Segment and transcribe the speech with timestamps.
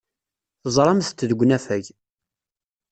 [0.61, 1.85] Teẓramt-t deg unafag.